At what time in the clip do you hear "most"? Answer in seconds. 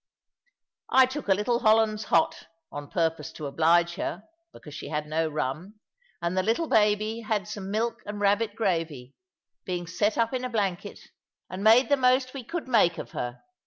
11.97-12.33